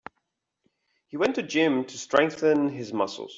[1.09, 3.29] He went to gym to strengthen his muscles.